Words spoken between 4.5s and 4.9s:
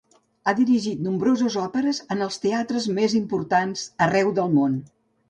món.